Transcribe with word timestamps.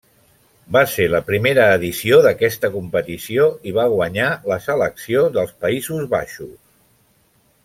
Va 0.75 0.81
ser 0.93 1.03
la 1.15 1.19
primera 1.27 1.67
edició 1.73 2.17
d'aquesta 2.27 2.71
competició 2.77 3.45
i 3.73 3.77
va 3.77 3.85
guanyar 3.95 4.31
la 4.53 4.59
selecció 4.69 5.27
dels 5.37 5.55
Països 5.67 6.11
Baixos. 6.19 6.53